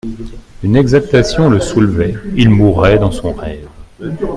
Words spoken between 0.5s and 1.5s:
Une exaltation